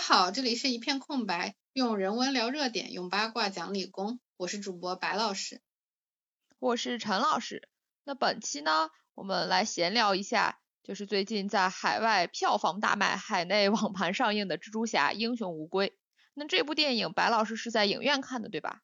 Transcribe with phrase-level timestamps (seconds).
[0.00, 4.18] 好，这里是一片空白，用人文聊热点，用八卦讲理工。
[4.38, 5.60] 我是主播白老师，
[6.58, 7.68] 我是陈老师。
[8.04, 15.90] 那本期呢，我们来闲聊一下，就是最近在海外票房大卖、海内网盘上映的《蜘蛛侠：英雄无归》。
[16.32, 18.80] 那这部电影，白老师是在影院看的，对吧？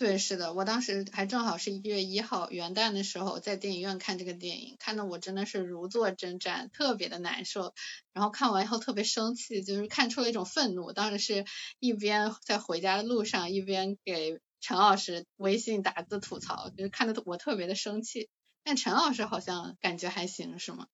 [0.00, 7.74] 对，是的，我当时还正好是一月一号元旦的时候在电影院看这个电影，看的我真的是如坐针毡，特别的难受。
[8.14, 10.94] 然后看完以后特别生气，就是看出了一种愤怒。
[10.94, 11.44] 当时是
[11.80, 18.30] 一边在回家的路上，一边给陈老师微信打字吐槽，就是看的我特别的生气。
[18.64, 20.86] 但陈老师好像感觉还行，是吗？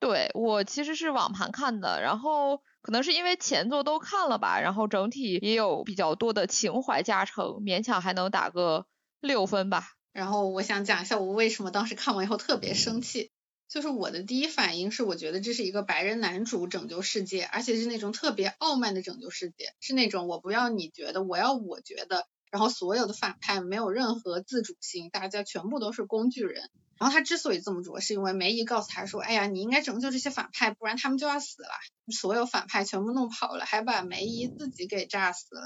[0.00, 2.60] 对我其实是网盘看的，然后。
[2.82, 8.86] 可能是因为前作都看了吧，然后整体也有比较多的情怀加成，勉强还能打个
[9.20, 9.88] 六分吧。
[10.14, 13.32] 然后我想讲一下我为什么当时看完以后特别生气，
[13.68, 26.70] 就是我的第一反应是我觉得这是一个白人男主拯救世界，而且是那种特别傲慢的拯救世界，是那种我不要你觉得，我要我觉得，然后所有的反派没有任何自主性，大家全部都是工具人。
[27.00, 31.70] 然后他之所以这么做，是因为梅姨告诉他说：“哎呀，你应该拯救这些反派，不然他们就要死了。”
[32.12, 35.62] 所有反派全部弄跑了，还把梅姨自己给炸死了。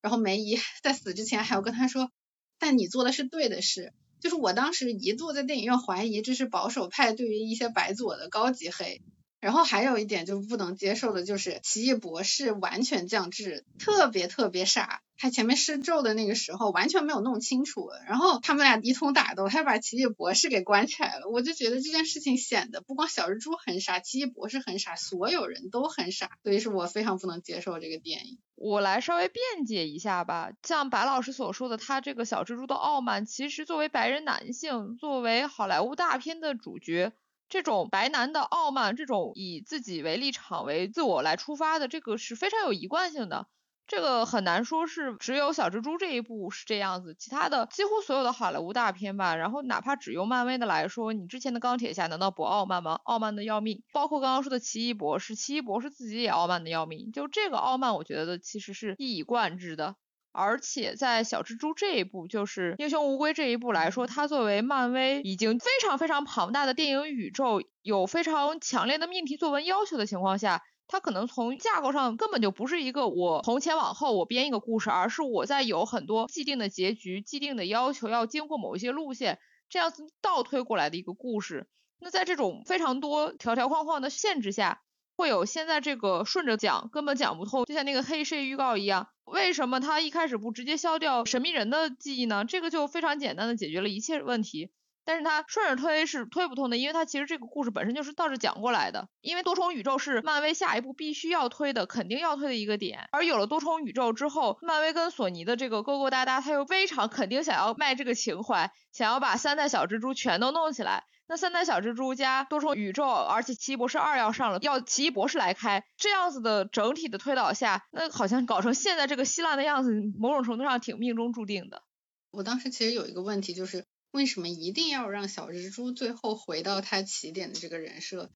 [0.00, 2.12] 然后梅姨 在死之前还要跟他说
[2.60, 3.92] ：“但你做的是对的事。”
[4.22, 9.02] 就是我当时一度在电影院怀疑这是保守派对于一些白左的高级黑。
[9.40, 15.02] 然后还有一点就不能接受的就是奇异博士完全降智，特别特别傻。
[15.18, 21.28] 他前面施咒的那个时候完全没有弄清楚，然后他们俩一通打斗，他把奇异博士给关起来了。
[21.30, 28.38] 我就觉得这件事情显得不光小蜘蛛很傻，奇异博士很傻，所有人都很傻，所以是我非常不能接受这个电影。
[28.56, 37.12] 我来稍微辩解一下吧，像白老师所说的，他这个小蜘蛛的傲慢，其实作为白人男性，作为好莱坞大片的主角。
[37.48, 43.46] 这种白男的傲慢，这种以自己为立场、为自我来出发的，这个是非常有一贯性的。
[43.86, 52.98] 这个很难说是只有小蜘蛛这一部是这样子，其他的几乎所有的好莱坞大片吧，然后哪怕只用漫威的来说，你之前的钢铁侠难道不傲慢吗？
[53.04, 53.84] 傲慢的要命。
[53.92, 57.12] 包括刚刚说的奇异博士，奇异博士自己也傲慢的要命。
[57.12, 59.94] 就这个傲慢，我觉得其实是一以贯之的。
[60.36, 79.38] 而且在小蜘蛛这一部，就是英雄无归这一部来说，它作为漫威已经非常非常庞大的电影宇宙，有非常强烈的命题作文要求的情况下，它可能从架构上根本就不是一个我从前往后我编一个故事，而是我在有很多既定的结局、既定的要求要经过某一些路线
[79.70, 81.66] 这样子倒推过来的一个故事。
[81.98, 84.82] 那在这种非常多条条框框的限制下，
[85.16, 89.08] 会有现在这个顺着讲根本讲不通，就像那个黑市预告一样。
[89.24, 92.44] 为什么他一开始不直接消掉神秘人的记忆呢？
[92.44, 94.70] 这个就非常简单的解决了一切问题。
[95.04, 99.08] 但是他顺着推是推不通的，因为他其实这个故事本身就是倒着讲过来的。
[99.20, 103.08] 因为多重宇宙是漫威下一步必须要推的，肯定要推的一个点。
[103.12, 111.04] 而有了多重宇宙之后，漫威跟索尼的这个勾勾搭搭，他又非常肯定想要卖这个情怀，想要把三代小蜘蛛全都弄起来。
[111.28, 121.82] 那三代小蜘蛛加多重宇宙，而且奇异博士二要上了，要奇异博士来开，这样子的整体的推导下，那好像搞成现在这个希腊的样子，某种程度上挺命中注定的。
[122.30, 128.30] 我当时其实有一个问题，就是为什么一定要让小蜘蛛最后回到他起点的这个人设？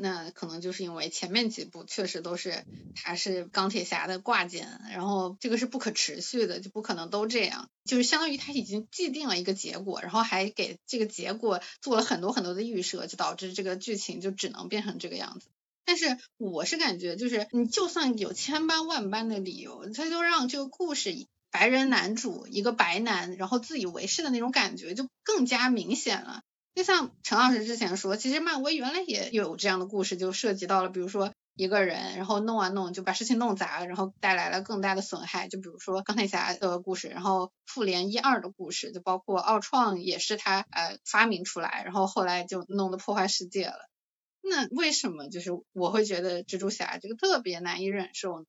[0.00, 15.48] 那可能就是因为前面几部确实都是他是钢铁侠的挂件，然后这个是不可持续的，就不可能都这样，就是相当于他已经既定了一个结果，然后还给这个结果做了很多很多的预设，就导致这个剧情就只能变成这个样子。
[15.84, 21.14] 但是我是感觉，就是你就算有千般万般的理由，他就让这个故事
[21.50, 26.42] 白人男主一个白男，然后自以为是的那种感觉就更加明显了。
[26.74, 35.46] 就像陈老师之前说，其实漫威原来也有这样的故事，就涉及到了，比如说一个人，然后弄啊弄，就把事情弄砸了，然后带来了更大的损害。
[35.46, 43.88] 就比如说钢铁侠的故事，然后复联一二的故事，就包括奥创也是他呃发明出来，然后后来就弄得破坏世界了。
[44.42, 48.46] 那为什么就是我会觉得蜘蛛侠这个特别难以忍受呢？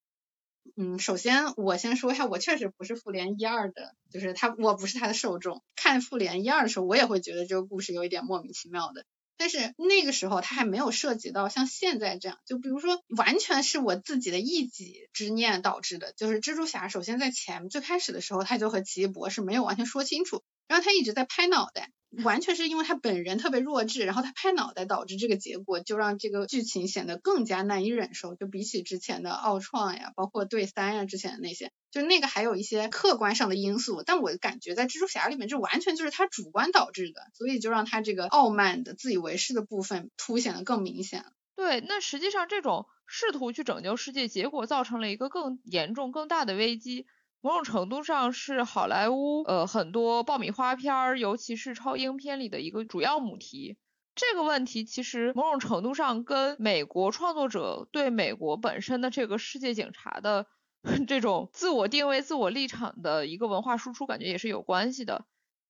[0.78, 5.64] 嗯，首先我先说一下，我确实不是复联一二的，就是他，我不是他的受众。
[5.76, 9.06] 看复联一二的时候，我也会觉得这个故事有一点莫名其妙的。
[9.38, 16.14] 但是那个时候他还没有涉及到像现在这样，就比如说完全是我自己的一己之念导致的。
[16.14, 21.91] 就是蜘蛛侠首先在前最开始的时候，他就和奇异博士没有完全说清楚，然后他一直在拍脑袋。
[22.23, 28.35] 完全是因为他本人特别弱智，然后他拍脑袋导致这个结果，就让这个剧情显得更加难以忍受。
[28.35, 41.26] 就比起之前的奥创呀，包括对三呀之前的那些，就那个还有一些客观上的因素，但我感觉在蜘蛛侠里面，这完全就是他主观导致的，所以就让他这个傲慢的、自以为是的部分凸显的更明显。
[41.56, 47.08] 对，那实际上这种试图去拯救世界，结果造成了一个更严重、更大的危机。
[47.46, 53.78] 某种程度上是好莱坞呃很多爆米花片儿，尤其是超英片里的一个主要母题。
[54.16, 60.47] 这个问题其实某种程度上跟美国创作者对美国本身的这个世界警察的
[61.08, 65.26] 这种自我定位、自我立场的一个文化输出，感觉也是有关系的。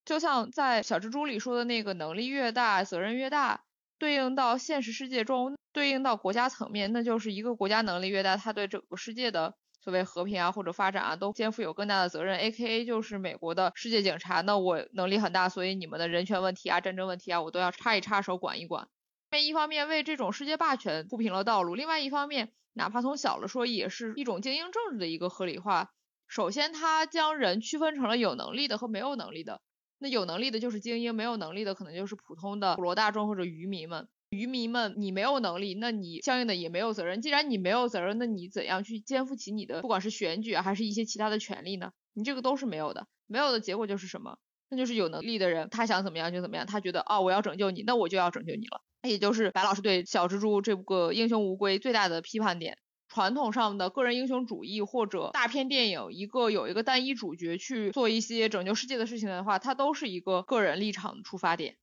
[0.05, 3.65] 就像在小蜘蛛里说的那个，能力越大，责任越大，
[3.97, 9.55] 对应到现实世界中，对应到国家层面，那就是一个国家能力越大，它对整个世界的。
[9.85, 12.39] 所谓和平啊或者发展啊，都肩负有更大的责任。
[12.39, 18.87] A K A 就是美国的世界警察，那我能力很大，所以你们的人权问题啊、战争问题啊，我都要插一插手管一管。
[19.31, 25.91] 因为一方面为这种世界霸权铺平了道路，另外一方面，哪怕从小了说，也是一种精英政治的一个合理化。
[26.27, 29.61] 首先，它将人区分成了有能力的和没有能力的。
[29.99, 34.07] 那有能力的就是精英，没有能力的可能就是普通的普罗大众或者渔民们。
[34.35, 37.21] 渔民们，你没有能力，那你相应的也没有责任。
[37.21, 41.91] 既然你没有责任，那你怎样去肩负起你的不管是选举，还是一些其他的权利呢？
[42.13, 43.07] 你这个都是没有的。
[43.27, 44.37] 没有的结果就是什么？
[44.69, 46.65] 那就是有能力的人，他想怎么样就怎么样。
[46.65, 48.81] 他觉得啊，我要拯救你，那我就要拯救你了。
[49.01, 52.77] 那也就是白老师对小蜘蛛这个英雄无归最大的批判点。
[53.07, 61.77] 传统上的个人英雄主义或者大片电影，一个有一个单一主角去做一些拯救世界的事情的话，它都是一个个人立场出发点。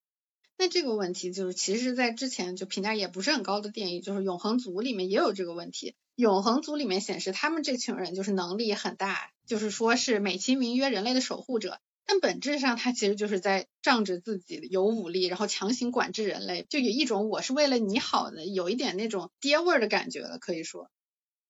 [0.58, 5.90] 那这个问题就是，其实，在之前就评价也不是很高的电影，就是《永恒族》里面也有这个问题。
[6.14, 20.88] 《永恒族》里面显示，他们这群人就是能力很大，就是说是美其名曰人类的守护者，但本质上他其实就是在仗着自己有武力，然后强行管制人类，就有一种我是为了你好的，有一点那种爹味儿的感觉了，可以说。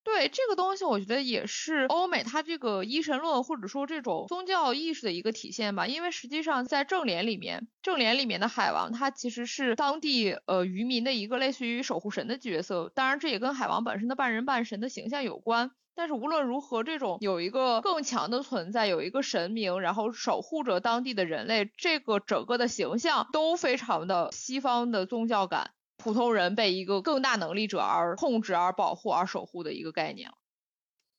[0.04, 5.86] 对这个东西，我觉得也是欧美它这个一神论或者说这种宗教意识的一个体现吧。
[5.86, 12.90] 因为实际上在正联里面，正联里面的海王他其实是当地呃渔民的一个类似于守护神的角色。
[12.94, 15.70] 当然这也跟海王本身的半人半神的形象有关。
[15.94, 25.72] 但是无论如何，这种有一个更强的存在，有一个神明，然后守护着当地的人类，这个整个的形象都非常的西方的宗教感。
[26.02, 30.36] 普通人被一个更大能力者而控制、而保护、而守护的一个概念了。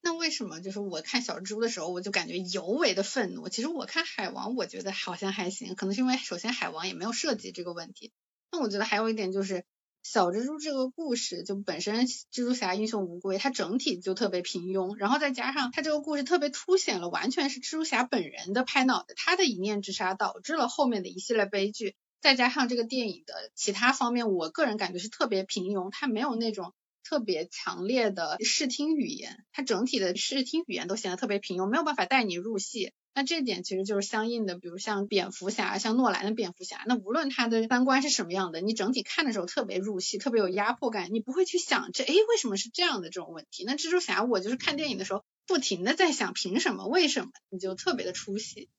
[0.02, 3.48] 那为什么就是我看小蜘蛛的时候，我就感觉尤为的愤怒？
[3.48, 8.12] 其实我看海王，我觉得好像还行，可能是因为首先海王也没有涉及这个问题。
[8.52, 9.64] 那我觉得还有一点就是
[10.04, 21.96] 小蜘蛛这个故事就本身蜘蛛侠英雄无归，它整体就特别平庸，然后再加上它这个故事特别凸显了完全是蜘蛛侠本人的拍脑袋，他的一念之差导致了后面的一系列悲剧。
[22.24, 26.74] 再加上这个电影的其他方面，我个人感觉是特别平庸，它没有那种
[27.04, 32.94] 特别强烈的视听语言，它整体的视听语言都显得特别平庸，没有办法带你入戏。
[33.14, 43.66] 那这点其实就是相应的，比如像蝙蝠侠，像诺兰的蝙蝠侠，那无论他的三观是什么样的，你整体看的时候特别入戏，特别有压迫感，你不会去想这哎为什么是这样的这种问题。
[43.66, 48.70] 那蜘蛛侠，我就是看电影的时候不停的在想凭什么，为什么，你就特别的出戏。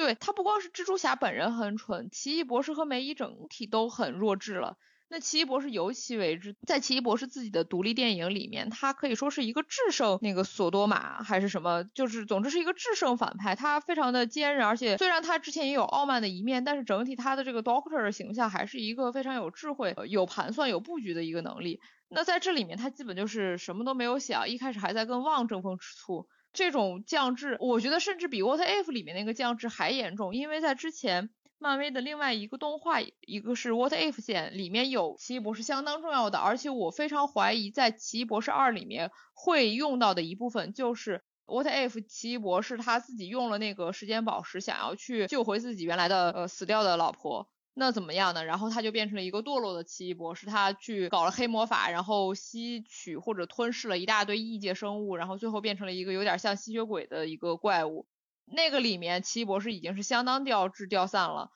[0.00, 4.78] 对他不光是蜘蛛侠本人很蠢，奇异博士和梅姨整体都很弱智了。
[5.10, 13.54] 那奇异博士尤其为之，在奇异博士自己的独立电影里面，他可以说是一个制胜那个索多玛还是什么，就是总之是一个制胜反派。
[13.54, 21.78] 他非常的坚韧，而且虽然他之前也有傲慢的一面，但是整体他的这个 Doctor 的形象还是一个非常有智慧、有盘算、有布局的一个能力。
[22.08, 26.26] 那在这里面，他基本就是什么都没有想，一开始还在跟旺争风吃醋。
[26.52, 47.48] 这种降智，我觉得甚至比 What If 里面那个降智还严重，因为在之前漫威的另外一个动画，一个是 What If 线里面有奇异博士相当重要的，而且我非常怀疑在奇异博士二里面会用到的一部分，就是 What If 奇异博士他自己用了那个时间宝石，想要去救回自己原来的呃死掉的老婆。
[47.80, 48.44] 那怎么样呢？
[48.44, 58.06] 然后他就变成了一个堕落的奇异博士，他去搞了黑魔法，然后吸取或者吞噬了一大堆异界生物，然后最后变成了一个有点像吸血鬼的一个怪物。
[58.44, 61.52] 那个里面奇异博士已经是相当掉智掉散了，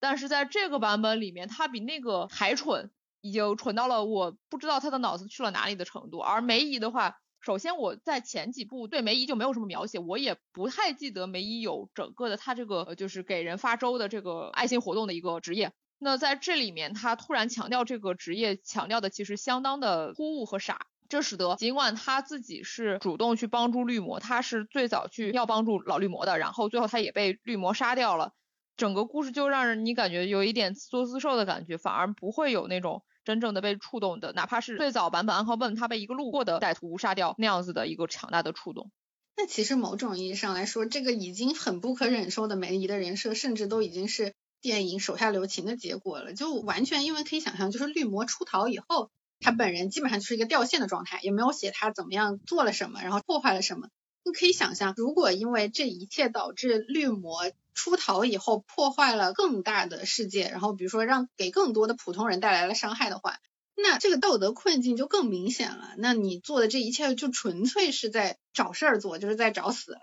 [0.00, 6.18] 但是在这个版本里面，他比那个还蠢，已经蠢到了我不知道他的脑子去了哪里的程度。
[6.18, 7.20] 而梅姨的话。
[7.48, 15.72] 首先，我在前几部对梅姨就没有什么描写，我也不太记得梅姨有整个的她这个就是给人发粥的这个爱心活动的一个职业。
[15.98, 28.34] 那在这里面，他突然强调这个职业，强调的其实相当的突兀和傻，这使得尽管他自己是主动去帮助绿魔，他是最早去要帮助老绿魔的，然后最后他也被绿魔杀掉了，
[28.76, 33.04] 整个故事就让人你感觉有一点自作自受的感觉，反而不会有那种。
[33.28, 38.90] 真正的被触动的，哪怕是最早版本安考本，他被一个路过的歹徒杀掉那样子的一个强大的触动。
[39.36, 44.32] 那其实某种意义上来说，这个已经很不可忍受的梅姨的人设，甚至都已经是
[44.62, 46.32] 电影手下留情的结果了。
[46.32, 53.88] 就完全因为可以想象，就是绿魔出逃以后，他本人基本上就是一个掉线的状态，也没有写他怎么样做了什么，然后破坏了什么。
[54.24, 57.42] 你可以想象，如果因为这一切导致绿魔
[57.78, 63.38] 出逃以后破坏了更大的世界，然后比如说让给更多的普通人带来了伤害的话，
[63.76, 65.94] 那这个道德困境就更明显了。
[65.96, 70.00] 那你做的这一切就纯粹是在找事儿做，就是在找死了。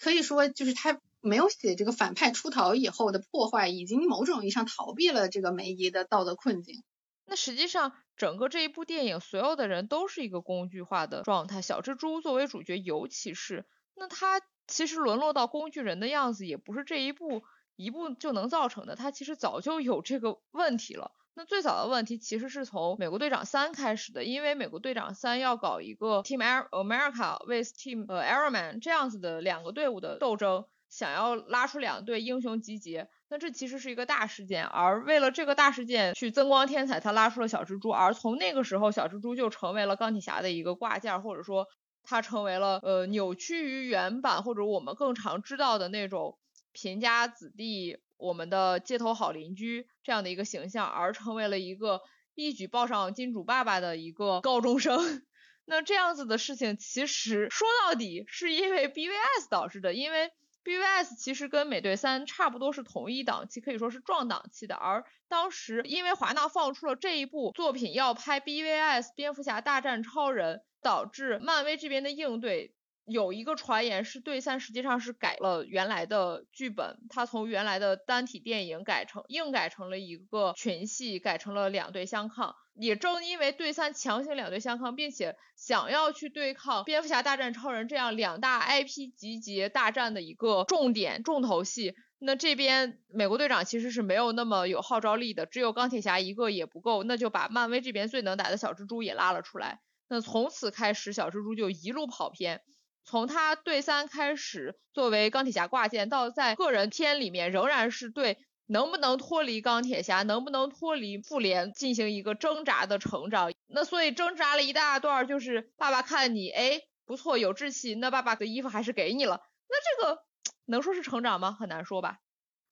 [0.00, 6.82] 可以说，就是他没有写这个反派出逃以后的破坏，已经某种意义上逃避了这个梅姨的道德困境。
[7.24, 11.62] 那实际上，整个这一部电影，所有的人都是一个工具化的状态。
[11.62, 17.42] 小蜘蛛作为主角，尤其是那他其实沦落到工具人的样子，也不是这一步
[17.76, 18.96] 一步就能造成的。
[18.96, 21.12] 他其实早就有这个问题了。
[21.34, 26.38] 那最早的问题其实是从美国队长三开始的，因为美国队长三要搞一个 Team
[26.70, 33.10] America vs Team 呃 Airman 这样子的两个队伍的斗争，想要拉出两队英雄集结。
[33.28, 41.66] 那这其实是一个大事件，而为了这个大事件去增光添彩，他拉出了小蜘蛛，而从那个时候，小蜘蛛就成为了钢铁侠的一个挂件，或者说
[42.06, 46.38] 他成为了呃扭曲于原版或者我们更常知道的那种
[46.72, 47.98] 贫家子弟。
[48.18, 52.00] 我们的街头好邻居这样的一个形象，而成为了一个
[52.34, 55.22] 一举抱上金主爸爸的一个高中生。
[55.66, 60.30] 那这样子的事情，其实说到底是因为 BVS 导致的，因为
[60.66, 64.74] BVS 其实跟美队三差不多是同一档期，可以说是撞档期的。
[64.74, 72.74] 而当时因为华纳放出了这一部作品要拍 BVS 蝙蝠侠大战超人，导致漫威这边的应对。
[73.06, 82.54] 有一个传言是对三实际上是改了原来的剧本，他从原来的单体电影改成硬改成了一个群戏，改成了两队相抗。
[82.74, 99.80] 也正因为对三强行两队相抗，并且想要去对抗蝙蝠侠大战超人这样两大 IP 集结大战的一个重点重头戏，那这边美国队长其实是没有那么有号召力的，只有钢铁侠一个也不够，那就把漫威这边最能打的小蜘蛛也拉了出来。
[100.08, 102.60] 那从此开始，小蜘蛛就一路跑偏。
[103.06, 108.36] 从他对三开始，作为钢铁侠挂件，到在个人片里面仍然是对
[108.66, 113.52] 能不能脱离钢铁侠，能不能脱离复联进行一个挣扎的成长。
[113.68, 119.40] 那所以挣扎了一大段，就是爸爸看你，哎，不错，有志气，那爸爸的衣服还是给你了。
[119.68, 120.22] 那这个
[120.64, 121.56] 能说是成长吗？
[121.58, 122.18] 很难说吧。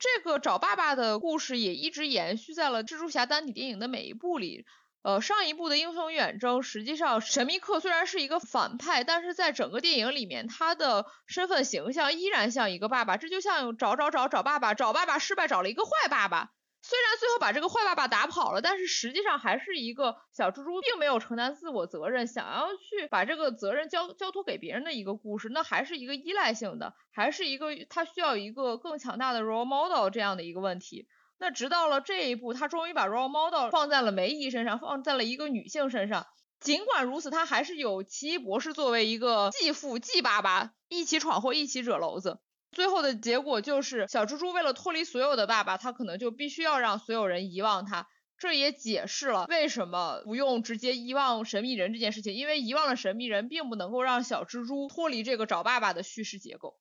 [0.00, 4.67] 这个找爸爸的故事也一直延续在了蜘蛛侠单体电影的每一部里。
[5.04, 13.18] 呃，上一部的英雄远征，实际上神秘客虽然是一个反派，但是在整个电影里面，他的身份形象依然像一个爸爸。
[13.18, 16.52] 这就像找找找找爸爸，找爸爸失败，找了一个坏爸爸。
[16.80, 25.50] 虽然最后把这个坏爸爸打跑了，但是实际上还是一个小猪猪，并没有承担自我责任，想要去把这个责任交交托给别人的一个故事。
[25.50, 31.06] 那还是一个依赖性的，还是一个他需要一个更强大的 role model 这样的一个问题。
[31.38, 36.26] 那直到了这一步，他终于把 role model 放在了梅姨身上，放在了一个女性身上。
[36.61, 42.38] 尽管如此，他还是有奇异博士作为一个继父、继爸爸，一起闯祸，一起惹娄子。
[42.73, 48.07] 最后的结果就是，小猪猪为了脱离所有的爸爸，他可能就必须要让所有人遗忘他。
[48.37, 56.76] 这也解释了为什么不用直接遗忘神秘人这件事情，因为遗忘了神秘人，并不能够让小蜘蛛脱离这个找爸爸的叙事结构。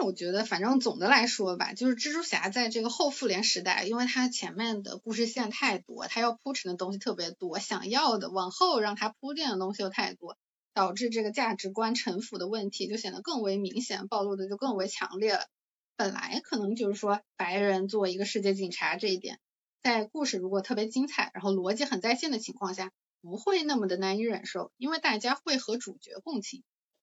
[0.00, 10.36] 我觉得，反正总的来说吧，就是蜘蛛侠在这个后复联时代，因为他前面的故事线太多，他要铺陈的东西特别多，想要的往后让他铺垫的东西又太多，
[10.74, 15.46] 导致这个价值观沉浮的问题就显得更为明显，暴露的就更为强烈了。
[15.96, 19.38] 本来可能就是说白人做一个世界警察这一点，
[19.82, 22.90] 在故事如果特别精彩，然后逻辑很在线的情况下，
[23.20, 26.62] 不会那么的难以忍受，因为大家会和主角共情。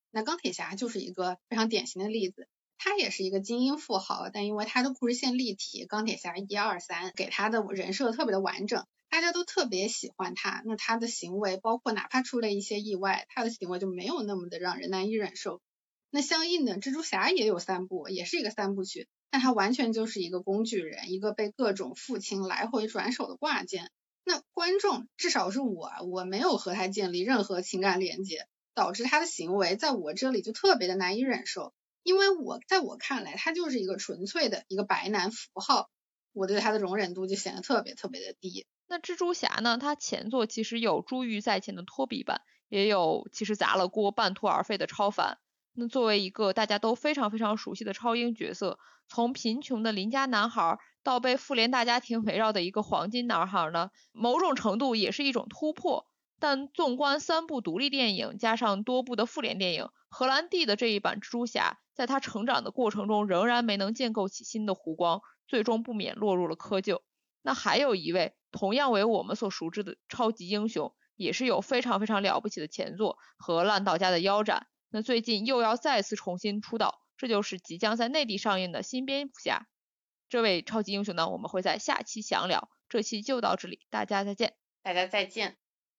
[0.09, 2.47] 那钢铁侠就是一个非常典型的例子。
[2.77, 10.61] 他也是一个精英富豪，但因为他的故事线立体，钢铁侠一二三给他的人设特别的完整，大家都特别喜欢他。
[10.65, 15.61] 那他的行为，包括哪怕出了一些意外，他的行为就没有那么的让人难以忍受。
[16.09, 23.91] 那相应的，蜘蛛侠也有三部，也是一个三部曲，但他完全就是一个工具人，一个被各种父亲来回转手的挂件。
[24.23, 31.73] 那观众，至少是我，我没有和他建立任何情感连接，导致他的行为在我这里就特别的难以忍受。
[32.07, 35.89] 因为我在我看来，他就是一个纯粹的一个白男符号，
[36.31, 38.65] 我对他的容忍度就显得特别特别的低。
[38.87, 39.77] 那蜘蛛侠呢？
[39.77, 45.37] 他前作其实有珠玉在前的托比版，也有其实砸了锅半途而废的超凡。
[45.73, 56.07] 那作为一个大家都非常非常熟悉的超英角色，从贫穷的邻家男孩到被复联大家庭围绕的一个黄金男孩呢，某种程度也是一种突破。
[56.39, 67.01] 但纵观三部独立电影加上多部的复联电影，荷兰弟的这一版蜘蛛侠，在他成长的过程中仍然没能建构起新的弧光，最终不免落入了窠臼。
[67.41, 74.67] 那还有一位同样为我们所熟知的超级英雄，也是有非常非常了不起的前作和烂到家的腰斩。
[74.89, 79.67] 那最近又要再次重新出道，这就是即将在内地上映的新蝙蝠侠。
[80.29, 82.69] 这位超级英雄呢，我们会在下期详聊。
[82.89, 84.53] 这期就到这里，大家再见。
[84.83, 85.66] 大家再见。